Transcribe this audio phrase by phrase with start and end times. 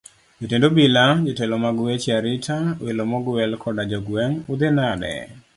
[0.41, 5.13] Jatend obila, jotelo mag weche arita, welo mogwel koda jogweng', udhi nade?